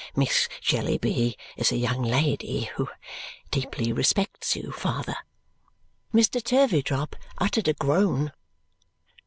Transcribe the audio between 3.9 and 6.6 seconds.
respects you, father." Mr.